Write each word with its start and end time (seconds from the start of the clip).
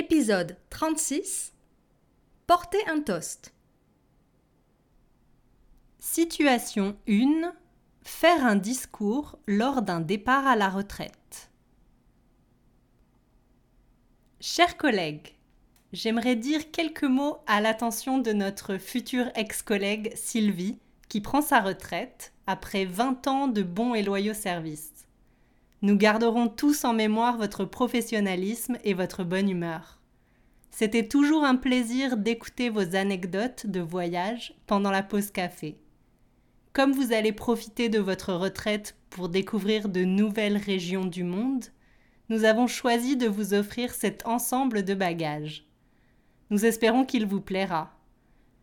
Épisode 0.00 0.56
36 0.70 1.52
Porter 2.46 2.78
un 2.86 3.00
toast. 3.00 3.52
Situation 5.98 6.96
1 7.08 7.52
Faire 8.02 8.46
un 8.46 8.54
discours 8.54 9.40
lors 9.48 9.82
d'un 9.82 9.98
départ 9.98 10.46
à 10.46 10.54
la 10.54 10.68
retraite. 10.68 11.50
Chers 14.38 14.76
collègues, 14.76 15.34
j'aimerais 15.92 16.36
dire 16.36 16.70
quelques 16.70 17.02
mots 17.02 17.38
à 17.48 17.60
l'attention 17.60 18.18
de 18.18 18.32
notre 18.32 18.76
future 18.76 19.32
ex-collègue 19.34 20.12
Sylvie, 20.14 20.78
qui 21.08 21.20
prend 21.20 21.42
sa 21.42 21.58
retraite 21.58 22.32
après 22.46 22.84
20 22.84 23.26
ans 23.26 23.48
de 23.48 23.64
bons 23.64 23.94
et 23.94 24.04
loyaux 24.04 24.32
services. 24.32 24.97
Nous 25.80 25.96
garderons 25.96 26.48
tous 26.48 26.84
en 26.84 26.92
mémoire 26.92 27.36
votre 27.36 27.64
professionnalisme 27.64 28.78
et 28.82 28.94
votre 28.94 29.22
bonne 29.22 29.48
humeur. 29.48 30.00
C'était 30.70 31.06
toujours 31.06 31.44
un 31.44 31.54
plaisir 31.54 32.16
d'écouter 32.16 32.68
vos 32.68 32.96
anecdotes 32.96 33.66
de 33.66 33.80
voyage 33.80 34.54
pendant 34.66 34.90
la 34.90 35.04
pause 35.04 35.30
café. 35.30 35.78
Comme 36.72 36.92
vous 36.92 37.12
allez 37.12 37.32
profiter 37.32 37.88
de 37.88 38.00
votre 38.00 38.32
retraite 38.32 38.96
pour 39.10 39.28
découvrir 39.28 39.88
de 39.88 40.04
nouvelles 40.04 40.56
régions 40.56 41.04
du 41.04 41.22
monde, 41.22 41.66
nous 42.28 42.44
avons 42.44 42.66
choisi 42.66 43.16
de 43.16 43.26
vous 43.26 43.54
offrir 43.54 43.94
cet 43.94 44.26
ensemble 44.26 44.84
de 44.84 44.94
bagages. 44.94 45.64
Nous 46.50 46.64
espérons 46.64 47.04
qu'il 47.04 47.26
vous 47.26 47.40
plaira. 47.40 47.92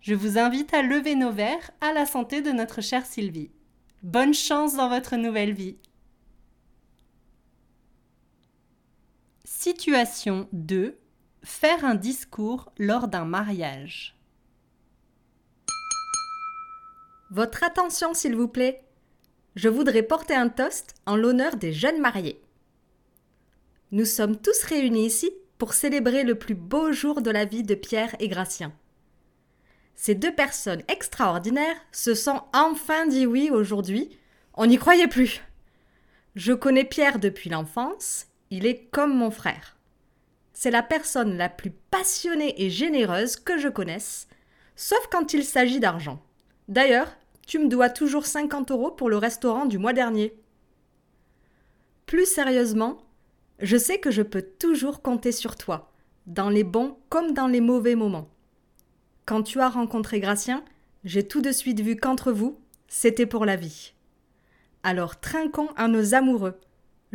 Je 0.00 0.14
vous 0.14 0.38
invite 0.38 0.74
à 0.74 0.82
lever 0.82 1.14
nos 1.14 1.32
verres 1.32 1.70
à 1.80 1.92
la 1.92 2.04
santé 2.04 2.42
de 2.42 2.50
notre 2.50 2.80
chère 2.80 3.06
Sylvie. 3.06 3.50
Bonne 4.02 4.34
chance 4.34 4.76
dans 4.76 4.88
votre 4.88 5.16
nouvelle 5.16 5.52
vie. 5.52 5.76
Situation 9.66 10.48
2. 10.52 10.96
Faire 11.42 11.84
un 11.84 11.96
discours 11.96 12.70
lors 12.78 13.08
d'un 13.08 13.24
mariage. 13.24 14.16
Votre 17.32 17.64
attention, 17.64 18.14
s'il 18.14 18.36
vous 18.36 18.46
plaît. 18.46 18.84
Je 19.56 19.68
voudrais 19.68 20.04
porter 20.04 20.36
un 20.36 20.50
toast 20.50 20.94
en 21.04 21.16
l'honneur 21.16 21.56
des 21.56 21.72
jeunes 21.72 22.00
mariés. 22.00 22.40
Nous 23.90 24.04
sommes 24.04 24.36
tous 24.36 24.62
réunis 24.62 25.06
ici 25.06 25.32
pour 25.58 25.74
célébrer 25.74 26.22
le 26.22 26.36
plus 26.36 26.54
beau 26.54 26.92
jour 26.92 27.20
de 27.20 27.32
la 27.32 27.44
vie 27.44 27.64
de 27.64 27.74
Pierre 27.74 28.14
et 28.20 28.28
Gratien. 28.28 28.72
Ces 29.96 30.14
deux 30.14 30.32
personnes 30.32 30.84
extraordinaires 30.86 31.80
se 31.90 32.14
sont 32.14 32.40
enfin 32.52 33.08
dit 33.08 33.26
oui 33.26 33.50
aujourd'hui. 33.50 34.16
On 34.54 34.66
n'y 34.66 34.78
croyait 34.78 35.08
plus. 35.08 35.42
Je 36.36 36.52
connais 36.52 36.84
Pierre 36.84 37.18
depuis 37.18 37.50
l'enfance 37.50 38.28
il 38.56 38.64
est 38.64 38.86
comme 38.90 39.14
mon 39.14 39.30
frère. 39.30 39.76
C'est 40.54 40.70
la 40.70 40.82
personne 40.82 41.36
la 41.36 41.50
plus 41.50 41.70
passionnée 41.70 42.54
et 42.56 42.70
généreuse 42.70 43.36
que 43.36 43.58
je 43.58 43.68
connaisse, 43.68 44.28
sauf 44.76 45.06
quand 45.12 45.34
il 45.34 45.44
s'agit 45.44 45.78
d'argent. 45.78 46.22
D'ailleurs, 46.66 47.14
tu 47.46 47.58
me 47.58 47.68
dois 47.68 47.90
toujours 47.90 48.24
50 48.24 48.70
euros 48.70 48.90
pour 48.90 49.10
le 49.10 49.18
restaurant 49.18 49.66
du 49.66 49.76
mois 49.76 49.92
dernier. 49.92 50.34
Plus 52.06 52.24
sérieusement, 52.24 52.96
je 53.58 53.76
sais 53.76 53.98
que 53.98 54.10
je 54.10 54.22
peux 54.22 54.42
toujours 54.42 55.02
compter 55.02 55.32
sur 55.32 55.56
toi, 55.56 55.92
dans 56.26 56.48
les 56.48 56.64
bons 56.64 56.96
comme 57.10 57.34
dans 57.34 57.48
les 57.48 57.60
mauvais 57.60 57.94
moments. 57.94 58.30
Quand 59.26 59.42
tu 59.42 59.60
as 59.60 59.68
rencontré 59.68 60.18
Gratien, 60.18 60.64
j'ai 61.04 61.28
tout 61.28 61.42
de 61.42 61.52
suite 61.52 61.80
vu 61.80 61.96
qu'entre 61.96 62.32
vous, 62.32 62.58
c'était 62.88 63.26
pour 63.26 63.44
la 63.44 63.56
vie. 63.56 63.92
Alors 64.82 65.20
trinquons 65.20 65.68
à 65.76 65.88
nos 65.88 66.14
amoureux, 66.14 66.58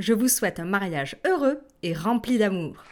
je 0.02 0.14
vous 0.14 0.28
souhaite 0.28 0.60
un 0.60 0.66
mariage 0.66 1.16
heureux 1.26 1.60
et 1.84 1.94
rempli 1.94 2.38
d'amour. 2.38 2.84